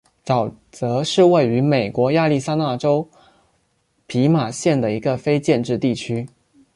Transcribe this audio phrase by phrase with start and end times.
[0.25, 3.07] 沼泽是位于美国亚利桑那州
[4.07, 6.27] 皮马县的一个非建制地区。